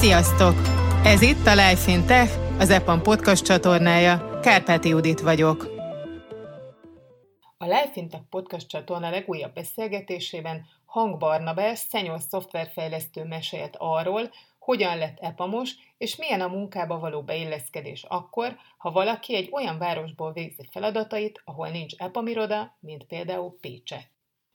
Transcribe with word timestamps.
Sziasztok! 0.00 0.54
Ez 1.04 1.22
itt 1.22 1.46
a 1.46 1.54
Life 1.54 1.90
in 1.90 2.06
Tech, 2.06 2.58
az 2.58 2.70
EPAM 2.70 3.02
podcast 3.02 3.44
csatornája. 3.44 4.40
Kárpáti 4.40 4.88
Judit 4.88 5.20
vagyok. 5.20 5.62
A 7.56 7.64
Life 7.64 7.92
in 7.94 8.08
Tech 8.08 8.22
podcast 8.30 8.68
csatorna 8.68 9.10
legújabb 9.10 9.54
beszélgetésében 9.54 10.66
Hang 10.86 11.18
Barnabás, 11.18 11.86
senior 11.90 12.20
szoftverfejlesztő 12.20 13.24
mesélt 13.24 13.76
arról, 13.78 14.30
hogyan 14.58 14.98
lett 14.98 15.18
epamos, 15.20 15.70
és 15.96 16.16
milyen 16.16 16.40
a 16.40 16.48
munkába 16.48 16.98
való 16.98 17.22
beilleszkedés 17.22 18.04
akkor, 18.08 18.56
ha 18.76 18.90
valaki 18.90 19.34
egy 19.34 19.48
olyan 19.52 19.78
városból 19.78 20.32
végzi 20.32 20.68
feladatait, 20.70 21.40
ahol 21.44 21.68
nincs 21.68 21.94
epamiroda, 21.96 22.76
mint 22.80 23.04
például 23.04 23.56
Pécset. 23.60 24.10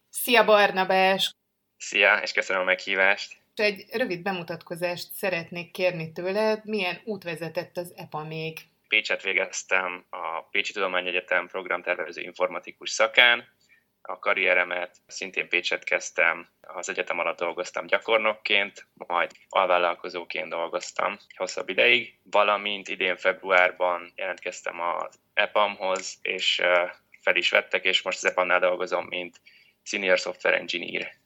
Szia 0.09 0.45
Barnabás! 0.45 1.31
Szia, 1.77 2.17
és 2.17 2.31
köszönöm 2.31 2.61
a 2.61 2.65
meghívást! 2.65 3.42
Egy 3.55 3.85
rövid 3.91 4.21
bemutatkozást 4.21 5.11
szeretnék 5.11 5.71
kérni 5.71 6.11
tőled, 6.11 6.65
milyen 6.65 7.01
út 7.03 7.23
vezetett 7.23 7.77
az 7.77 7.93
EPA 7.95 8.23
még? 8.23 8.57
Pécset 8.87 9.21
végeztem 9.21 10.05
a 10.09 10.41
Pécsi 10.41 10.73
Tudományegyetem 10.73 11.47
programtervező 11.47 12.21
informatikus 12.21 12.89
szakán, 12.89 13.47
a 14.01 14.19
karrieremet 14.19 14.97
szintén 15.07 15.49
Pécset 15.49 15.83
kezdtem, 15.83 16.47
az 16.61 16.89
egyetem 16.89 17.19
alatt 17.19 17.37
dolgoztam 17.37 17.85
gyakornokként, 17.85 18.87
majd 18.93 19.31
alvállalkozóként 19.49 20.49
dolgoztam 20.49 21.17
hosszabb 21.35 21.69
ideig, 21.69 22.19
valamint 22.23 22.87
idén 22.87 23.17
februárban 23.17 24.11
jelentkeztem 24.15 24.81
az 24.81 25.19
EPAM-hoz, 25.33 26.17
és 26.21 26.61
fel 27.21 27.35
is 27.35 27.49
vettek, 27.49 27.83
és 27.85 28.01
most 28.01 28.17
az 28.17 28.25
EPAM-nál 28.31 28.59
dolgozom, 28.59 29.05
mint 29.05 29.41
Senior 29.83 30.17
Software 30.17 30.57
Engineer. 30.57 31.21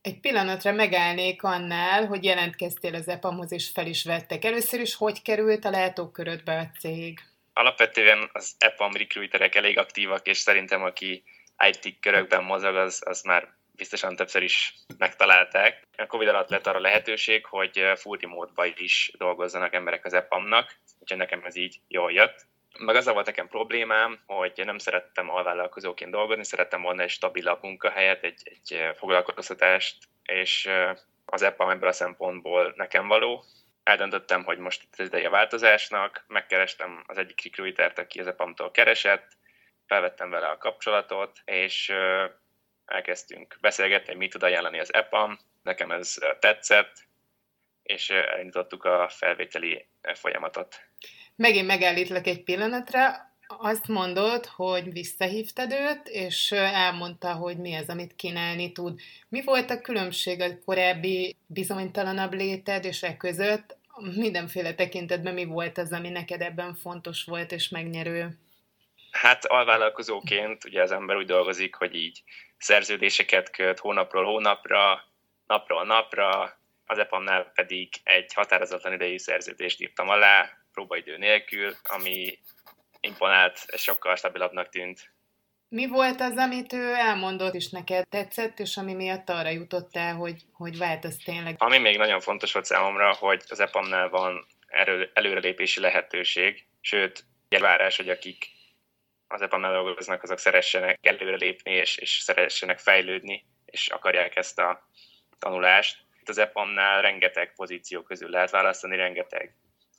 Egy 0.00 0.20
pillanatra 0.20 0.72
megállnék 0.72 1.42
annál, 1.42 2.06
hogy 2.06 2.24
jelentkeztél 2.24 2.94
az 2.94 3.08
EPAM-hoz, 3.08 3.52
és 3.52 3.70
fel 3.70 3.86
is 3.86 4.04
vettek. 4.04 4.44
Először 4.44 4.80
is 4.80 4.94
hogy 4.94 5.22
került 5.22 5.64
a 5.64 5.70
látókörödbe 5.70 6.58
a 6.58 6.78
cég? 6.78 7.18
Alapvetően 7.52 8.30
az 8.32 8.54
EPAM 8.58 8.92
recruiterek 8.92 9.54
elég 9.54 9.78
aktívak, 9.78 10.26
és 10.26 10.38
szerintem 10.38 10.82
aki 10.82 11.22
IT 11.68 11.98
körökben 12.00 12.44
mozog, 12.44 12.76
az, 12.76 13.02
az 13.06 13.22
már 13.22 13.48
biztosan 13.78 14.16
többször 14.16 14.42
is 14.42 14.74
megtalálták. 14.98 15.86
A 15.96 16.06
Covid 16.06 16.28
alatt 16.28 16.48
lett 16.48 16.66
arra 16.66 16.80
lehetőség, 16.80 17.44
hogy 17.46 17.82
full 17.96 18.18
remote 18.20 18.72
is 18.76 19.12
dolgozzanak 19.18 19.74
emberek 19.74 20.04
az 20.04 20.12
EPAM-nak, 20.12 20.76
úgyhogy 20.98 21.18
nekem 21.18 21.42
ez 21.44 21.56
így 21.56 21.80
jól 21.88 22.12
jött. 22.12 22.46
Meg 22.78 22.96
azzal 22.96 23.14
volt 23.14 23.26
nekem 23.26 23.48
problémám, 23.48 24.20
hogy 24.26 24.52
nem 24.64 24.78
szerettem 24.78 25.30
alvállalkozóként 25.30 26.10
dolgozni, 26.10 26.44
szerettem 26.44 26.82
volna 26.82 27.02
egy 27.02 27.10
stabilabb 27.10 27.62
munkahelyet, 27.62 28.24
egy, 28.24 28.42
egy 28.44 28.90
foglalkoztatást, 28.94 29.96
és 30.22 30.70
az 31.24 31.42
EPAM 31.42 31.68
ebből 31.68 31.88
a 31.88 31.92
szempontból 31.92 32.72
nekem 32.76 33.08
való. 33.08 33.44
Eldöntöttem, 33.82 34.44
hogy 34.44 34.58
most 34.58 34.82
itt 34.82 34.94
az 34.98 35.06
ideje 35.06 35.28
változásnak, 35.28 36.24
megkerestem 36.26 37.04
az 37.06 37.18
egyik 37.18 37.44
recruitert, 37.44 37.98
aki 37.98 38.20
az 38.20 38.26
EPAM-tól 38.26 38.70
keresett, 38.70 39.36
felvettem 39.86 40.30
vele 40.30 40.46
a 40.46 40.58
kapcsolatot, 40.58 41.38
és 41.44 41.92
elkezdtünk 42.84 43.56
beszélgetni, 43.60 44.14
mit 44.14 44.32
tud 44.32 44.42
ajánlani 44.42 44.78
az 44.80 44.94
EPAM, 44.94 45.38
nekem 45.62 45.90
ez 45.90 46.14
tetszett, 46.38 46.92
és 47.82 48.10
elindítottuk 48.10 48.84
a 48.84 49.08
felvételi 49.08 49.88
folyamatot. 50.14 50.80
Megint 51.38 51.66
megállítlak 51.66 52.26
egy 52.26 52.42
pillanatra, 52.42 53.32
azt 53.46 53.88
mondod, 53.88 54.46
hogy 54.46 54.92
visszahívtad 54.92 55.72
őt, 55.72 56.08
és 56.08 56.52
elmondta, 56.52 57.32
hogy 57.32 57.56
mi 57.56 57.74
az, 57.74 57.88
amit 57.88 58.16
kínálni 58.16 58.72
tud. 58.72 59.00
Mi 59.28 59.42
volt 59.44 59.70
a 59.70 59.80
különbség 59.80 60.40
a 60.40 60.58
korábbi 60.64 61.36
bizonytalanabb 61.46 62.32
léted 62.32 62.84
és 62.84 63.02
e 63.02 63.16
között? 63.16 63.76
Mindenféle 64.16 64.74
tekintetben 64.74 65.34
mi 65.34 65.44
volt 65.44 65.78
az, 65.78 65.92
ami 65.92 66.08
neked 66.08 66.40
ebben 66.40 66.74
fontos 66.74 67.24
volt 67.24 67.52
és 67.52 67.68
megnyerő? 67.68 68.38
Hát 69.10 69.44
alvállalkozóként 69.44 70.64
ugye 70.64 70.82
az 70.82 70.92
ember 70.92 71.16
úgy 71.16 71.26
dolgozik, 71.26 71.74
hogy 71.74 71.94
így 71.94 72.22
szerződéseket 72.56 73.50
köt 73.50 73.78
hónapról 73.78 74.24
hónapra, 74.24 75.04
napról 75.46 75.84
napra, 75.84 76.58
az 76.86 76.98
EPAM-nál 76.98 77.50
pedig 77.54 77.88
egy 78.02 78.34
határozatlan 78.34 78.92
idejű 78.92 79.18
szerződést 79.18 79.80
írtam 79.80 80.08
alá, 80.08 80.57
próbaidő 80.78 81.16
nélkül, 81.16 81.74
ami 81.82 82.38
imponált, 83.00 83.64
és 83.66 83.82
sokkal 83.82 84.16
stabilabbnak 84.16 84.68
tűnt. 84.68 85.12
Mi 85.68 85.86
volt 85.86 86.20
az, 86.20 86.36
amit 86.36 86.72
ő 86.72 86.94
elmondott, 86.94 87.54
és 87.54 87.68
neked 87.68 88.08
tetszett, 88.08 88.58
és 88.58 88.76
ami 88.76 88.94
miatt 88.94 89.28
arra 89.28 89.48
jutottál, 89.48 90.14
hogy, 90.14 90.42
hogy 90.52 90.78
változ 90.78 91.16
tényleg? 91.24 91.54
Ami 91.58 91.78
még 91.78 91.96
nagyon 91.96 92.20
fontos 92.20 92.52
volt 92.52 92.64
számomra, 92.64 93.14
hogy 93.14 93.42
az 93.48 93.60
EPAM-nál 93.60 94.08
van 94.08 94.46
erő, 94.66 95.10
előrelépési 95.14 95.80
lehetőség, 95.80 96.66
sőt, 96.80 97.24
elvárás, 97.48 97.96
hogy 97.96 98.08
akik 98.08 98.46
az 99.26 99.42
EPAM-nál 99.42 99.72
dolgoznak, 99.72 100.22
azok 100.22 100.38
szeressenek 100.38 100.98
előrelépni, 101.02 101.72
és, 101.72 101.96
és 101.96 102.10
szeressenek 102.10 102.78
fejlődni, 102.78 103.44
és 103.64 103.88
akarják 103.88 104.36
ezt 104.36 104.58
a 104.58 104.88
tanulást. 105.38 105.98
Itt 106.20 106.28
az 106.28 106.38
EPAM-nál 106.38 107.02
rengeteg 107.02 107.54
pozíció 107.54 108.02
közül 108.02 108.30
lehet 108.30 108.50
választani, 108.50 108.96
rengeteg 108.96 109.54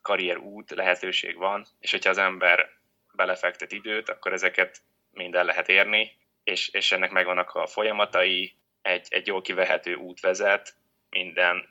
karrier 0.09 0.37
út 0.37 0.69
lehetőség 0.69 1.37
van, 1.37 1.65
és 1.79 1.91
hogyha 1.91 2.09
az 2.09 2.17
ember 2.17 2.69
belefektet 3.13 3.71
időt, 3.71 4.09
akkor 4.09 4.33
ezeket 4.33 4.81
minden 5.11 5.45
lehet 5.45 5.69
érni, 5.69 6.11
és, 6.43 6.67
és 6.67 6.91
ennek 6.91 7.11
megvannak 7.11 7.49
a 7.49 7.67
folyamatai, 7.67 8.53
egy, 8.81 9.07
egy 9.09 9.27
jól 9.27 9.41
kivehető 9.41 9.93
út 9.93 10.19
vezet 10.19 10.75
minden 11.09 11.69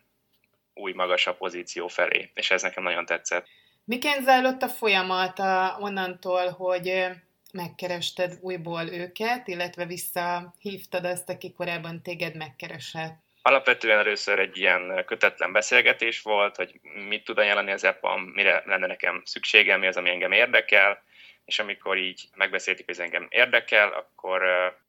új 0.75 0.93
magasabb 0.93 1.37
pozíció 1.37 1.89
felé, 1.89 2.31
és 2.35 2.51
ez 2.51 2.63
nekem 2.63 2.83
nagyon 2.83 3.07
tetszett. 3.07 3.47
Miként 3.85 4.25
zajlott 4.25 4.63
a 4.63 4.69
folyamat 4.69 5.39
onnantól, 5.81 6.51
hogy 6.51 7.07
megkerested 7.53 8.39
újból 8.41 8.89
őket, 8.89 9.49
illetve 9.49 9.87
visszahívtad 9.87 11.05
azt, 11.05 11.29
aki 11.29 11.53
korábban 11.53 12.03
téged 12.03 12.37
megkeresett? 12.37 13.28
Alapvetően 13.43 13.99
először 13.99 14.39
egy 14.39 14.59
ilyen 14.59 15.05
kötetlen 15.07 15.53
beszélgetés 15.53 16.21
volt, 16.21 16.57
hogy 16.57 16.81
mit 17.09 17.25
tud 17.25 17.39
ajánlani 17.39 17.71
az 17.71 17.85
EPAM, 17.85 18.23
mire 18.23 18.63
lenne 18.67 18.87
nekem 18.87 19.23
szükségem, 19.25 19.81
mi 19.81 19.87
az, 19.87 19.97
ami 19.97 20.11
engem 20.11 20.33
érdekel, 20.33 21.03
és 21.45 21.59
amikor 21.59 21.97
így 21.97 22.25
megbeszéltük, 22.35 22.85
hogy 22.87 22.95
ez 22.95 23.01
engem 23.01 23.27
érdekel, 23.31 23.89
akkor 23.89 24.43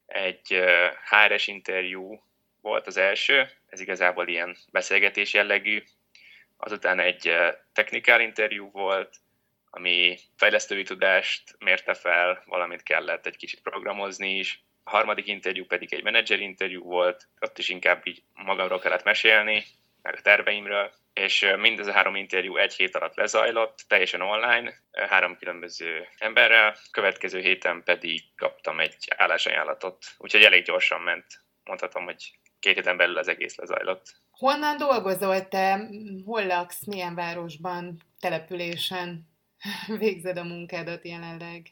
egy 0.06 0.62
HRS 1.08 1.46
interjú 1.46 2.22
volt 2.60 2.86
az 2.86 2.96
első, 2.96 3.50
ez 3.66 3.80
igazából 3.80 4.28
ilyen 4.28 4.56
beszélgetés 4.72 5.32
jellegű, 5.32 5.82
azután 6.56 7.00
egy 7.00 7.34
technikál 7.72 8.20
interjú 8.20 8.70
volt, 8.70 9.16
ami 9.70 10.18
fejlesztői 10.36 10.82
tudást 10.82 11.56
mérte 11.58 11.94
fel, 11.94 12.42
valamint 12.46 12.82
kellett 12.82 13.26
egy 13.26 13.36
kicsit 13.36 13.60
programozni 13.60 14.38
is, 14.38 14.64
a 14.84 14.90
harmadik 14.90 15.26
interjú 15.26 15.64
pedig 15.64 15.94
egy 15.94 16.02
menedzser 16.02 16.40
interjú 16.40 16.82
volt, 16.82 17.28
ott 17.40 17.58
is 17.58 17.68
inkább 17.68 18.06
így 18.06 18.22
magamról 18.34 18.78
kellett 18.78 19.04
mesélni, 19.04 19.64
meg 20.02 20.14
a 20.16 20.22
terveimről, 20.22 20.92
és 21.12 21.46
mindez 21.58 21.86
a 21.86 21.92
három 21.92 22.16
interjú 22.16 22.56
egy 22.56 22.74
hét 22.74 22.96
alatt 22.96 23.14
lezajlott, 23.14 23.84
teljesen 23.88 24.20
online, 24.20 24.74
három 24.92 25.36
különböző 25.36 26.08
emberrel, 26.18 26.76
következő 26.90 27.40
héten 27.40 27.82
pedig 27.84 28.22
kaptam 28.36 28.80
egy 28.80 28.96
állásajánlatot, 29.16 30.04
úgyhogy 30.18 30.42
elég 30.42 30.64
gyorsan 30.64 31.00
ment, 31.00 31.26
mondhatom, 31.64 32.04
hogy 32.04 32.38
két 32.58 32.74
héten 32.74 32.96
belül 32.96 33.18
az 33.18 33.28
egész 33.28 33.56
lezajlott. 33.56 34.14
Honnan 34.30 34.76
dolgozol 34.76 35.48
te? 35.48 35.88
Hol 36.24 36.46
laksz? 36.46 36.86
Milyen 36.86 37.14
városban, 37.14 38.00
településen 38.20 39.28
végzed 39.98 40.36
a 40.36 40.44
munkádat 40.44 41.04
jelenleg? 41.04 41.66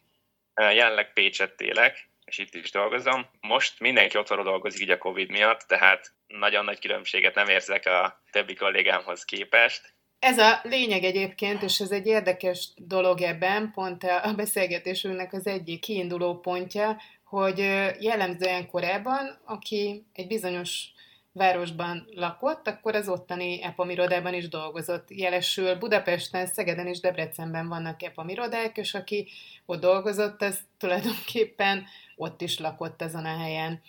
Jelenleg 0.54 1.12
Pécset 1.12 1.60
élek, 1.60 2.07
és 2.28 2.38
itt 2.38 2.54
is 2.54 2.70
dolgozom. 2.70 3.26
Most 3.40 3.80
mindenki 3.80 4.18
otthonról 4.18 4.46
dolgozik 4.46 4.80
így 4.82 4.90
a 4.90 4.98
Covid 4.98 5.30
miatt, 5.30 5.60
tehát 5.60 6.12
nagyon 6.26 6.64
nagy 6.64 6.78
különbséget 6.78 7.34
nem 7.34 7.48
érzek 7.48 7.86
a 7.86 8.22
többi 8.30 8.54
kollégámhoz 8.54 9.24
képest. 9.24 9.96
Ez 10.18 10.38
a 10.38 10.60
lényeg 10.62 11.04
egyébként, 11.04 11.62
és 11.62 11.80
ez 11.80 11.90
egy 11.90 12.06
érdekes 12.06 12.68
dolog 12.76 13.20
ebben, 13.20 13.70
pont 13.74 14.04
a 14.04 14.32
beszélgetésünknek 14.36 15.32
az 15.32 15.46
egyik 15.46 15.80
kiinduló 15.80 16.40
pontja, 16.40 17.00
hogy 17.24 17.58
jellemzően 18.00 18.66
korábban, 18.66 19.40
aki 19.44 20.06
egy 20.12 20.26
bizonyos 20.26 20.84
városban 21.32 22.08
lakott, 22.14 22.68
akkor 22.68 22.94
az 22.94 23.08
ottani 23.08 23.62
epamirodában 23.62 24.34
is 24.34 24.48
dolgozott. 24.48 25.10
Jelesül 25.10 25.74
Budapesten, 25.74 26.46
Szegeden 26.46 26.86
és 26.86 27.00
Debrecenben 27.00 27.68
vannak 27.68 28.02
epamirodák, 28.02 28.76
és 28.76 28.94
aki 28.94 29.28
ott 29.66 29.80
dolgozott, 29.80 30.42
az 30.42 30.60
tulajdonképpen 30.78 31.84
ott 32.16 32.40
is 32.40 32.58
lakott 32.58 33.02
ezen 33.02 33.24
a 33.24 33.38
helyen. 33.38 33.80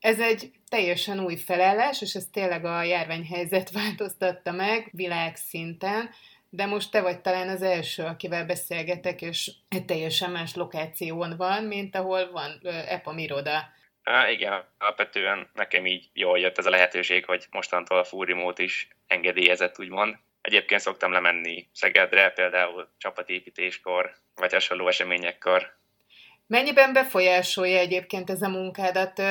Ez 0.00 0.20
egy 0.20 0.50
teljesen 0.68 1.20
új 1.20 1.36
felállás, 1.36 2.02
és 2.02 2.14
ez 2.14 2.26
tényleg 2.32 2.64
a 2.64 2.82
járványhelyzet 2.82 3.70
változtatta 3.80 4.52
meg 4.52 4.88
világszinten, 4.92 6.10
de 6.50 6.66
most 6.66 6.90
te 6.90 7.00
vagy 7.00 7.20
talán 7.20 7.48
az 7.48 7.62
első, 7.62 8.02
akivel 8.02 8.46
beszélgetek, 8.46 9.22
és 9.22 9.52
egy 9.68 9.84
teljesen 9.84 10.30
más 10.30 10.54
lokáción 10.54 11.36
van, 11.36 11.64
mint 11.64 11.96
ahol 11.96 12.30
van 12.30 12.60
EPAM 12.88 13.18
iroda. 13.18 13.72
Á, 14.02 14.30
igen, 14.30 14.64
alapvetően 14.78 15.50
nekem 15.52 15.86
így 15.86 16.10
jól 16.12 16.38
jött 16.38 16.58
ez 16.58 16.66
a 16.66 16.70
lehetőség, 16.70 17.24
hogy 17.24 17.46
mostantól 17.50 17.98
a 17.98 18.24
remote 18.24 18.62
is 18.62 18.88
engedélyezett, 19.06 19.78
úgymond. 19.78 20.16
Egyébként 20.40 20.80
szoktam 20.80 21.12
lemenni 21.12 21.68
Szegedre, 21.72 22.30
például 22.30 22.88
csapatépítéskor, 22.98 24.14
vagy 24.34 24.52
hasonló 24.52 24.88
eseményekkor. 24.88 25.76
Mennyiben 26.46 26.92
befolyásolja 26.92 27.78
egyébként 27.78 28.30
ez 28.30 28.42
a 28.42 28.48
munkádat? 28.48 29.22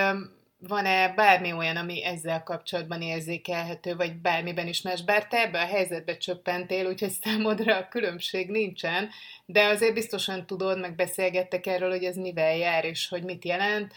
van-e 0.67 1.13
bármi 1.13 1.53
olyan, 1.53 1.75
ami 1.75 2.03
ezzel 2.03 2.43
kapcsolatban 2.43 3.01
érzékelhető, 3.01 3.95
vagy 3.95 4.15
bármiben 4.15 4.67
is 4.67 4.81
más? 4.81 5.03
Bár 5.03 5.27
te 5.27 5.41
ebbe 5.41 5.61
a 5.61 5.65
helyzetbe 5.65 6.17
csöppentél, 6.17 6.87
úgyhogy 6.87 7.09
számodra 7.09 7.75
a 7.75 7.87
különbség 7.87 8.49
nincsen, 8.49 9.09
de 9.45 9.63
azért 9.63 9.93
biztosan 9.93 10.45
tudod, 10.45 10.79
meg 10.79 10.95
beszélgettek 10.95 11.65
erről, 11.65 11.89
hogy 11.89 12.03
ez 12.03 12.15
mivel 12.15 12.55
jár, 12.55 12.85
és 12.85 13.07
hogy 13.07 13.23
mit 13.23 13.45
jelent, 13.45 13.93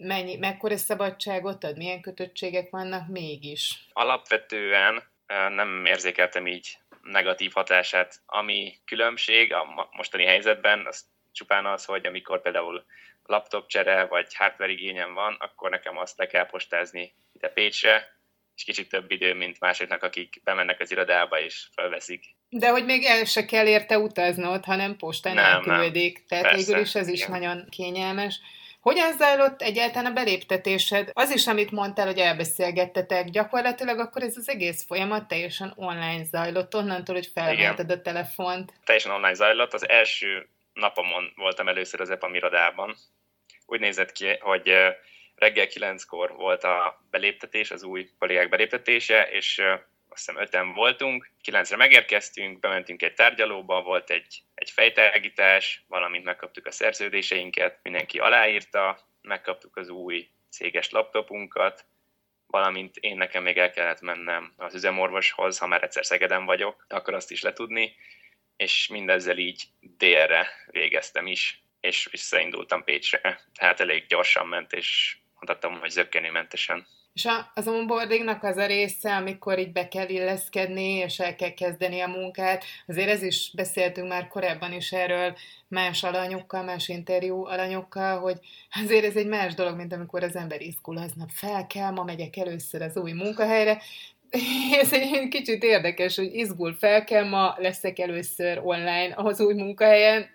mennyi, 0.00 0.36
mekkora 0.36 0.76
szabadságot 0.76 1.64
ad, 1.64 1.76
milyen 1.76 2.00
kötöttségek 2.00 2.70
vannak 2.70 3.08
mégis? 3.08 3.86
Alapvetően 3.92 5.02
nem 5.48 5.84
érzékeltem 5.86 6.46
így 6.46 6.78
negatív 7.02 7.52
hatását. 7.52 8.20
Ami 8.26 8.78
különbség 8.84 9.52
a 9.52 9.88
mostani 9.90 10.24
helyzetben, 10.24 10.86
az 10.86 11.04
csupán 11.32 11.66
az, 11.66 11.84
hogy 11.84 12.06
amikor 12.06 12.42
például 12.42 12.84
laptop 13.24 13.68
csere 13.68 14.06
vagy 14.06 14.34
hardware 14.34 14.72
igényem 14.72 15.14
van, 15.14 15.36
akkor 15.38 15.70
nekem 15.70 15.96
azt 15.98 16.18
le 16.18 16.26
kell 16.26 16.46
postázni 16.46 17.14
ide 17.32 17.48
Pécsre, 17.48 18.18
és 18.56 18.64
kicsit 18.64 18.88
több 18.88 19.10
idő, 19.10 19.34
mint 19.34 19.60
másoknak, 19.60 20.02
akik 20.02 20.40
bemennek 20.44 20.80
az 20.80 20.90
irodába 20.90 21.40
és 21.40 21.66
felveszik. 21.74 22.24
De 22.48 22.70
hogy 22.70 22.84
még 22.84 23.04
el 23.04 23.24
se 23.24 23.44
kell 23.44 23.66
érte 23.66 23.98
utaznod, 23.98 24.64
hanem 24.64 24.96
postán 24.96 25.34
nem, 25.34 25.44
elküldik. 25.44 26.16
Nem. 26.16 26.24
Tehát 26.28 26.44
Persze, 26.44 26.66
végül 26.66 26.82
is 26.82 26.94
ez 26.94 27.08
is 27.08 27.20
igen. 27.20 27.30
nagyon 27.30 27.66
kényelmes. 27.68 28.40
Hogyan 28.80 29.16
zajlott 29.16 29.62
egyáltalán 29.62 30.10
a 30.10 30.14
beléptetésed? 30.14 31.10
Az 31.12 31.30
is, 31.30 31.46
amit 31.46 31.70
mondtál, 31.70 32.06
hogy 32.06 32.18
elbeszélgettetek, 32.18 33.28
gyakorlatilag 33.28 33.98
akkor 33.98 34.22
ez 34.22 34.36
az 34.36 34.48
egész 34.48 34.84
folyamat 34.86 35.28
teljesen 35.28 35.72
online 35.76 36.24
zajlott, 36.24 36.74
onnantól, 36.74 37.14
hogy 37.14 37.30
felvetted 37.34 37.90
a 37.90 38.02
telefont. 38.02 38.72
Teljesen 38.84 39.12
online 39.12 39.34
zajlott. 39.34 39.72
Az 39.72 39.88
első 39.88 40.48
napomon 40.72 41.32
voltam 41.36 41.68
először 41.68 42.00
az 42.00 42.10
EPAM 42.10 42.34
irodában, 42.34 42.96
úgy 43.66 43.80
nézett 43.80 44.12
ki, 44.12 44.36
hogy 44.40 44.72
reggel 45.34 45.66
kilenckor 45.66 46.34
volt 46.36 46.64
a 46.64 47.02
beléptetés, 47.10 47.70
az 47.70 47.82
új 47.82 48.08
kollégák 48.18 48.48
beléptetése, 48.48 49.22
és 49.22 49.62
azt 50.12 50.26
hiszem 50.26 50.42
öten 50.42 50.72
voltunk, 50.72 51.30
kilencre 51.42 51.76
megérkeztünk, 51.76 52.58
bementünk 52.58 53.02
egy 53.02 53.14
tárgyalóba, 53.14 53.82
volt 53.82 54.10
egy, 54.10 54.42
egy 54.54 54.70
fejtágítás, 54.70 55.84
valamint 55.88 56.24
megkaptuk 56.24 56.66
a 56.66 56.70
szerződéseinket, 56.70 57.78
mindenki 57.82 58.18
aláírta, 58.18 58.98
megkaptuk 59.22 59.76
az 59.76 59.88
új 59.88 60.28
céges 60.50 60.90
laptopunkat, 60.90 61.84
valamint 62.46 62.96
én 62.96 63.16
nekem 63.16 63.42
még 63.42 63.58
el 63.58 63.70
kellett 63.70 64.00
mennem 64.00 64.52
az 64.56 64.74
üzemorvoshoz, 64.74 65.58
ha 65.58 65.66
már 65.66 65.82
egyszer 65.82 66.04
Szegeden 66.04 66.44
vagyok, 66.44 66.84
akkor 66.88 67.14
azt 67.14 67.30
is 67.30 67.42
letudni, 67.42 67.96
és 68.56 68.88
mindezzel 68.88 69.38
így 69.38 69.62
délre 69.80 70.48
végeztem 70.66 71.26
is 71.26 71.62
és 71.80 72.08
visszaindultam 72.10 72.84
Pécsre. 72.84 73.40
Tehát 73.54 73.80
elég 73.80 74.06
gyorsan 74.06 74.46
ment, 74.46 74.72
és 74.72 75.16
mondhatom, 75.40 75.80
hogy 75.80 75.90
zöggenőmentesen. 75.90 76.86
És 77.12 77.28
az 77.54 77.68
onboardingnak 77.68 78.42
az 78.42 78.56
a 78.56 78.66
része, 78.66 79.16
amikor 79.16 79.58
így 79.58 79.72
be 79.72 79.88
kell 79.88 80.08
illeszkedni, 80.08 80.92
és 80.92 81.18
el 81.18 81.36
kell 81.36 81.54
kezdeni 81.54 82.00
a 82.00 82.06
munkát, 82.06 82.64
azért 82.86 83.08
ez 83.08 83.22
is 83.22 83.50
beszéltünk 83.54 84.08
már 84.08 84.28
korábban 84.28 84.72
is 84.72 84.92
erről 84.92 85.36
más 85.68 86.02
alanyokkal, 86.02 86.62
más 86.62 86.88
interjú 86.88 87.44
alanyokkal, 87.44 88.20
hogy 88.20 88.38
azért 88.82 89.04
ez 89.04 89.16
egy 89.16 89.26
más 89.26 89.54
dolog, 89.54 89.76
mint 89.76 89.92
amikor 89.92 90.22
az 90.22 90.36
ember 90.36 90.60
izgul 90.60 90.96
aznap 90.96 91.30
fel 91.30 91.66
kell, 91.66 91.90
ma 91.90 92.04
megyek 92.04 92.36
először 92.36 92.82
az 92.82 92.96
új 92.96 93.12
munkahelyre, 93.12 93.82
ez 94.80 94.92
egy 94.92 95.28
kicsit 95.28 95.62
érdekes, 95.62 96.16
hogy 96.16 96.34
izgul 96.34 96.74
fel 96.74 97.04
kell, 97.04 97.28
ma 97.28 97.54
leszek 97.58 97.98
először 97.98 98.60
online 98.62 99.12
az 99.16 99.40
új 99.40 99.54
munkahelyen, 99.54 100.30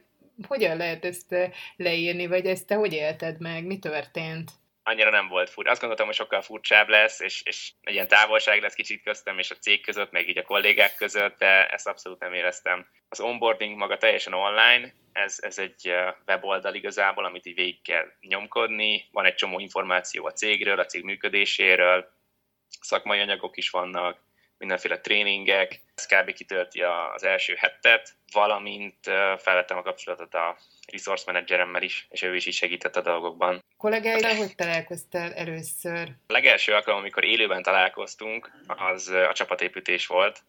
hogyan 0.48 0.78
lehet 0.78 1.06
ezt 1.06 1.32
eh, 1.34 1.52
leírni, 1.76 2.28
vagy 2.28 2.46
ezt 2.46 2.68
te 2.68 2.76
hogy 2.76 2.94
élted 2.94 3.42
meg? 3.42 3.66
Mi 3.66 3.80
történt? 3.80 4.52
Annyira 4.88 5.10
nem 5.10 5.28
volt 5.28 5.50
furcsa. 5.50 5.70
Azt 5.70 5.80
gondoltam, 5.80 6.08
hogy 6.08 6.16
sokkal 6.16 6.42
furcsább 6.42 6.90
lesz, 6.90 7.20
és, 7.20 7.42
és 7.46 7.72
egy 7.82 7.94
ilyen 7.94 8.08
távolság 8.08 8.62
lesz 8.62 8.74
kicsit 8.74 9.04
köztem 9.04 9.40
és 9.40 9.52
a 9.52 9.56
cég 9.56 9.82
között, 9.82 10.12
meg 10.12 10.30
így 10.30 10.38
a 10.38 10.44
kollégák 10.44 10.96
között, 10.96 11.38
de 11.38 11.68
ezt 11.68 11.88
abszolút 11.88 12.20
nem 12.20 12.34
éreztem. 12.34 12.88
Az 13.10 13.20
onboarding 13.20 13.78
maga 13.78 13.98
teljesen 13.98 14.34
online, 14.34 14.94
ez, 15.14 15.38
ez 15.42 15.60
egy 15.60 15.94
weboldal 16.28 16.74
igazából, 16.74 17.26
amit 17.26 17.46
így 17.46 17.56
végig 17.56 17.82
kell 17.82 18.06
nyomkodni. 18.22 19.08
Van 19.12 19.26
egy 19.26 19.36
csomó 19.36 19.60
információ 19.60 20.26
a 20.26 20.32
cégről, 20.32 20.80
a 20.80 20.86
cég 20.86 21.04
működéséről, 21.04 22.14
szakmai 22.82 23.20
anyagok 23.20 23.58
is 23.58 23.70
vannak, 23.70 24.20
mindenféle 24.66 25.00
tréningek, 25.00 25.82
ez 25.96 26.06
kb. 26.06 26.34
kitölti 26.34 26.82
az 26.82 27.24
első 27.24 27.54
hetet, 27.58 28.14
valamint 28.32 28.98
felvettem 29.38 29.78
a 29.78 29.82
kapcsolatot 29.82 30.34
a 30.34 30.58
resource 30.92 31.24
manageremmel 31.26 31.82
is, 31.82 32.08
és 32.10 32.22
ő 32.22 32.36
is 32.36 32.46
így 32.46 32.54
segített 32.54 32.96
a 32.96 33.02
dolgokban. 33.02 33.64
Kollégáival 33.78 34.36
hogy 34.36 34.56
találkoztál 34.56 35.34
először? 35.34 36.10
A 36.28 36.34
legelső 36.34 36.74
alkalom, 36.74 37.00
amikor 37.00 37.24
élőben 37.24 37.64
találkoztunk, 37.64 38.52
az 38.68 39.08
a 39.08 39.34
csapatépítés 39.34 40.08
volt. 40.08 40.40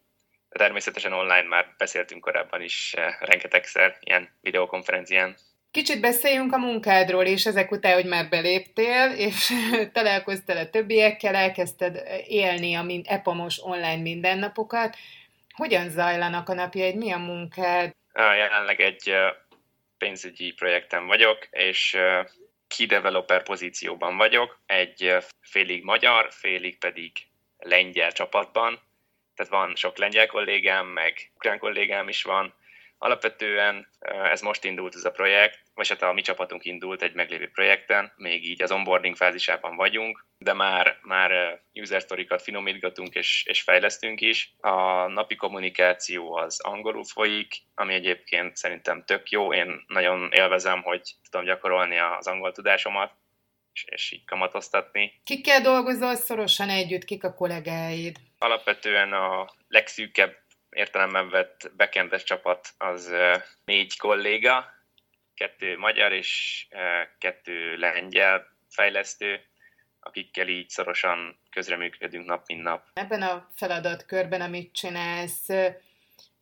Természetesen 0.49 1.13
online 1.13 1.43
már 1.49 1.75
beszéltünk 1.79 2.21
korábban 2.21 2.63
is 2.63 2.95
rengetegszer 3.21 3.97
ilyen 4.01 4.29
videokonferencián. 4.41 5.37
Kicsit 5.77 6.01
beszéljünk 6.01 6.53
a 6.53 6.59
munkádról 6.59 7.25
és 7.25 7.47
ezek 7.47 7.71
után, 7.71 7.95
hogy 7.95 8.05
már 8.05 8.29
beléptél, 8.29 9.13
és 9.17 9.53
találkoztál 9.93 10.57
a 10.57 10.71
többiekkel, 10.71 11.35
elkezdted 11.35 12.03
élni 12.27 12.75
a 12.75 12.83
mind, 12.83 13.05
epamos 13.09 13.63
online 13.63 14.03
mindennapokat. 14.03 14.97
Hogyan 15.55 15.89
zajlanak 15.89 16.49
a 16.49 16.55
napjaid? 16.55 16.97
Mi 16.97 17.13
a 17.13 17.19
munkád? 17.19 17.91
Jelenleg 18.13 18.81
egy 18.81 19.15
pénzügyi 19.99 20.53
projektem 20.53 21.07
vagyok, 21.07 21.49
és 21.51 21.97
key 22.77 22.87
developer 22.87 23.43
pozícióban 23.43 24.17
vagyok, 24.17 24.61
egy 24.67 25.17
félig 25.41 25.85
magyar, 25.85 26.29
félig 26.31 26.79
pedig 26.79 27.13
lengyel 27.59 28.13
csapatban. 28.13 28.81
Tehát 29.35 29.53
van 29.53 29.75
sok 29.75 29.99
lengyel 29.99 30.27
kollégám, 30.27 30.87
meg 30.87 31.31
ukrán 31.35 31.59
kollégám 31.59 32.09
is 32.09 32.23
van, 32.23 32.55
Alapvetően 32.99 33.89
ez 34.33 34.41
most 34.41 34.65
indult 34.65 34.95
ez 34.95 35.05
a 35.05 35.11
projekt, 35.11 35.66
vagy 35.77 35.89
hát 35.89 36.03
a 36.03 36.13
mi 36.13 36.21
csapatunk 36.21 36.65
indult 36.65 37.03
egy 37.03 37.15
meglévő 37.15 37.51
projekten, 37.51 38.13
még 38.17 38.49
így 38.49 38.63
az 38.63 38.71
onboarding 38.71 39.17
fázisában 39.17 39.77
vagyunk, 39.77 40.27
de 40.39 40.53
már, 40.53 40.99
már 41.03 41.61
user 41.75 42.01
story-kat 42.01 42.43
finomítgatunk 42.43 43.15
és, 43.15 43.45
és 43.47 43.63
fejlesztünk 43.63 44.21
is. 44.21 44.55
A 44.61 45.07
napi 45.07 45.35
kommunikáció 45.37 46.35
az 46.37 46.61
angolul 46.61 47.05
folyik, 47.05 47.55
ami 47.75 47.95
egyébként 47.95 48.57
szerintem 48.57 49.05
tök 49.05 49.31
jó. 49.31 49.53
Én 49.53 49.85
nagyon 49.87 50.29
élvezem, 50.33 50.83
hogy 50.83 51.01
tudom 51.31 51.47
gyakorolni 51.47 51.99
az 51.99 52.27
angol 52.27 52.53
tudásomat, 52.53 53.13
és, 53.73 53.85
és 53.89 54.13
így 54.13 54.25
kamatoztatni. 54.25 55.21
Kikkel 55.25 55.61
dolgozol 55.61 56.15
szorosan 56.15 56.69
együtt, 56.69 57.05
kik 57.05 57.25
a 57.25 57.35
kollégáid? 57.35 58.17
Alapvetően 58.39 59.13
a 59.13 59.51
legszűkebb 59.69 60.37
értelemben 60.71 61.31
vett 61.31 61.71
bekendes 61.77 62.23
csapat 62.25 62.69
az 62.79 63.15
négy 63.65 63.97
kolléga, 63.97 64.76
kettő 65.37 65.79
magyar 65.79 66.13
és 66.13 66.67
kettő 67.19 67.77
lengyel 67.77 68.47
fejlesztő, 68.69 69.41
akikkel 70.01 70.49
így 70.49 70.69
szorosan 70.69 71.39
közreműködünk 71.51 72.27
nap, 72.27 72.47
mint 72.47 72.63
nap. 72.63 72.87
Ebben 72.93 73.23
a 73.23 73.49
feladatkörben, 73.55 74.41
amit 74.41 74.73
csinálsz, 74.73 75.49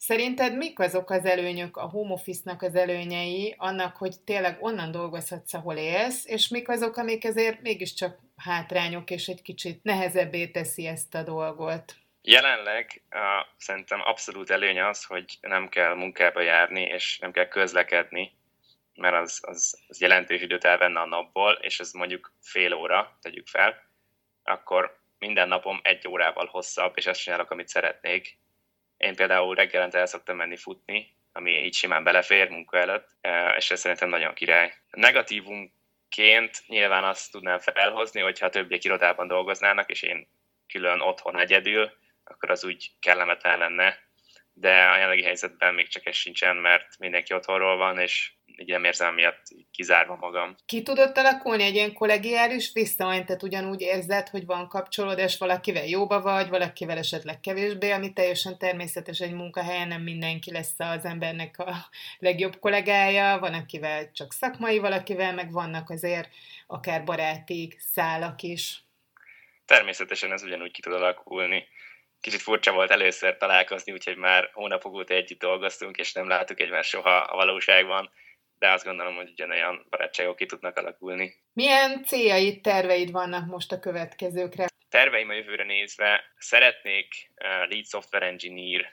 Szerinted 0.07 0.57
mik 0.57 0.79
azok 0.79 1.11
az 1.11 1.25
előnyök, 1.25 1.77
a 1.77 1.89
home 1.89 2.13
office-nak 2.13 2.63
az 2.63 2.75
előnyei 2.75 3.55
annak, 3.59 3.97
hogy 3.97 4.15
tényleg 4.25 4.57
onnan 4.61 4.91
dolgozhatsz, 4.91 5.55
ahol 5.55 5.77
élsz, 5.77 6.27
és 6.27 6.49
mik 6.49 6.69
azok, 6.69 6.97
amik 6.97 7.25
ezért 7.25 7.61
mégiscsak 7.61 8.19
hátrányok, 8.37 9.11
és 9.11 9.27
egy 9.27 9.43
kicsit 9.43 9.83
nehezebbé 9.83 10.47
teszi 10.47 10.87
ezt 10.87 11.15
a 11.15 11.23
dolgot? 11.23 11.95
Jelenleg 12.23 13.03
uh, 13.11 13.21
szerintem 13.57 14.01
abszolút 14.01 14.51
előny 14.51 14.81
az, 14.81 15.05
hogy 15.05 15.39
nem 15.41 15.69
kell 15.69 15.95
munkába 15.95 16.41
járni, 16.41 16.83
és 16.83 17.19
nem 17.19 17.33
kell 17.33 17.49
közlekedni, 17.49 18.33
mert 18.97 19.15
az, 19.15 19.41
az, 19.43 19.85
az 19.89 20.01
jelentős 20.01 20.41
időt 20.41 20.65
elvenne 20.65 21.01
a 21.01 21.07
napból, 21.07 21.53
és 21.53 21.81
ez 21.81 21.93
mondjuk 21.93 22.33
fél 22.43 22.73
óra, 22.73 23.19
tegyük 23.21 23.47
fel, 23.47 23.83
akkor 24.43 24.99
minden 25.19 25.49
napom 25.49 25.81
egy 25.83 26.09
órával 26.09 26.47
hosszabb, 26.47 26.93
és 26.97 27.07
azt 27.07 27.21
csinálok, 27.21 27.51
amit 27.51 27.69
szeretnék. 27.69 28.39
Én 28.97 29.15
például 29.15 29.55
reggelente 29.55 29.99
el 29.99 30.07
szoktam 30.07 30.37
menni 30.37 30.57
futni, 30.57 31.17
ami 31.33 31.65
így 31.65 31.75
simán 31.75 32.05
belefér 32.05 32.49
munka 32.49 32.79
előtt, 32.79 33.09
és 33.57 33.71
ez 33.71 33.81
szerintem 33.81 34.09
nagyon 34.09 34.35
király. 34.35 34.75
Negatívumként 34.91 36.63
nyilván 36.67 37.05
azt 37.05 37.33
tudnám 37.33 37.59
felhozni, 37.59 38.21
hogyha 38.21 38.47
a 38.47 38.51
többiek 38.51 38.85
irodában 38.85 39.27
dolgoznának, 39.27 39.91
és 39.91 40.03
én 40.03 40.29
külön 40.67 41.01
otthon 41.01 41.39
egyedül, 41.39 41.93
akkor 42.25 42.51
az 42.51 42.65
úgy 42.65 42.91
kellemetlen 43.01 43.59
lenne, 43.59 43.99
de 44.53 44.69
a 44.69 44.95
jelenlegi 44.95 45.23
helyzetben 45.23 45.75
még 45.75 45.89
csak 45.89 46.07
ez 46.07 46.15
sincsen, 46.15 46.57
mert 46.57 46.99
mindenki 46.99 47.35
otthonról 47.35 47.77
van, 47.77 47.99
és 47.99 48.33
így 48.57 48.85
érzem 48.85 49.15
miatt 49.15 49.43
kizárva 49.71 50.17
magam. 50.17 50.57
Ki 50.67 50.83
tudott 50.83 51.17
alakulni 51.17 51.63
egy 51.63 51.75
ilyen 51.75 51.93
kollegiális 51.93 52.71
visszaany, 52.73 53.25
tehát 53.25 53.43
ugyanúgy 53.43 53.81
érzed, 53.81 54.29
hogy 54.29 54.47
van 54.47 54.69
kapcsolódás, 54.69 55.39
valakivel 55.39 55.87
jóba 55.87 56.21
vagy, 56.21 56.49
valakivel 56.49 56.99
esetleg 56.99 57.41
kevésbé, 57.41 57.91
ami 57.91 58.13
teljesen 58.13 58.59
természetes 58.59 59.21
egy 59.21 59.33
munkahelyen, 59.33 59.89
nem 59.89 60.03
mindenki 60.03 60.53
lesz 60.53 60.75
az 60.79 61.05
embernek 61.05 61.59
a 61.59 61.75
legjobb 62.19 62.59
kollégája, 62.59 63.39
van 63.39 63.55
akivel 63.55 64.13
csak 64.13 64.33
szakmai, 64.33 64.79
valakivel, 64.79 65.35
meg 65.35 65.53
vannak 65.53 65.91
azért 65.91 66.29
akár 66.67 67.05
baráti 67.05 67.77
szálak 67.79 68.43
is. 68.43 68.83
Természetesen 69.67 70.33
ez 70.33 70.43
ugyanúgy 70.43 70.73
ki 70.73 70.81
tud 70.81 70.93
alakulni 70.93 71.67
kicsit 72.25 72.43
furcsa 72.43 72.73
volt 72.73 72.91
először 72.91 73.37
találkozni, 73.37 73.93
úgyhogy 73.93 74.17
már 74.17 74.51
hónapok 74.53 74.95
óta 74.95 75.15
együtt 75.15 75.39
dolgoztunk, 75.39 75.97
és 75.97 76.13
nem 76.13 76.29
láttuk 76.29 76.61
egymást 76.61 76.89
soha 76.89 77.17
a 77.17 77.37
valóságban, 77.37 78.11
de 78.65 78.73
azt 78.73 78.85
gondolom, 78.85 79.15
hogy 79.15 79.31
ugyanolyan 79.31 79.87
barátságok 79.91 80.37
ki 80.37 80.47
tudnak 80.47 80.77
alakulni. 80.77 81.35
Milyen 81.53 82.05
céljaid, 82.05 82.61
terveid 82.61 83.11
vannak 83.11 83.47
most 83.47 83.73
a 83.73 83.79
következőkre? 83.79 84.67
Terveim 84.89 85.29
a 85.29 85.33
jövőre 85.33 85.65
nézve 85.65 86.25
szeretnék 86.39 87.31
uh, 87.37 87.71
lead 87.71 87.87
software 87.87 88.27
engineer 88.27 88.87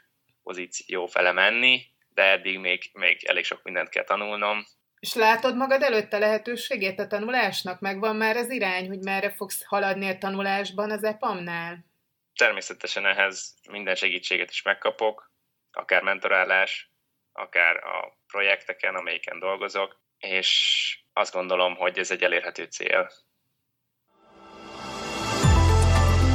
pozíció 0.43 1.05
fele 1.05 1.31
menni, 1.31 1.81
de 2.13 2.23
eddig 2.23 2.59
még, 2.59 2.89
még 2.93 3.23
elég 3.23 3.43
sok 3.43 3.63
mindent 3.63 3.89
kell 3.89 4.03
tanulnom. 4.03 4.65
És 4.99 5.13
látod 5.13 5.55
magad 5.55 5.81
előtte 5.81 6.17
lehetőségét 6.17 6.99
a 6.99 7.07
tanulásnak? 7.07 7.79
Megvan 7.79 8.15
már 8.15 8.35
az 8.35 8.49
irány, 8.49 8.87
hogy 8.87 8.99
merre 8.99 9.31
fogsz 9.31 9.63
haladni 9.65 10.07
a 10.09 10.17
tanulásban 10.17 10.91
az 10.91 11.03
EPAM-nál? 11.03 11.85
Természetesen 12.35 13.05
ehhez 13.05 13.55
minden 13.69 13.95
segítséget 13.95 14.49
is 14.49 14.61
megkapok, 14.61 15.31
akár 15.71 16.01
mentorálás, 16.01 16.90
akár 17.33 17.75
a 17.75 18.17
projekteken, 18.27 18.95
amelyiken 18.95 19.39
dolgozok, 19.39 20.01
és 20.17 20.49
azt 21.13 21.33
gondolom, 21.33 21.75
hogy 21.75 21.97
ez 21.97 22.11
egy 22.11 22.21
elérhető 22.21 22.63
cél. 22.63 23.09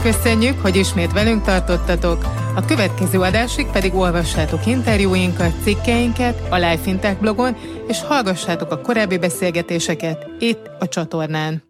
Köszönjük, 0.02 0.60
hogy 0.60 0.76
ismét 0.76 1.12
velünk 1.12 1.44
tartottatok. 1.44 2.22
A 2.56 2.64
következő 2.66 3.20
adásig 3.20 3.66
pedig 3.72 3.94
olvassátok 3.94 4.66
interjúinkat, 4.66 5.62
cikkeinket 5.62 6.36
a 6.50 6.56
Life 6.56 6.90
Intech 6.90 7.20
blogon, 7.20 7.56
és 7.88 8.02
hallgassátok 8.02 8.70
a 8.70 8.80
korábbi 8.80 9.18
beszélgetéseket 9.18 10.26
itt 10.38 10.66
a 10.78 10.88
csatornán. 10.88 11.65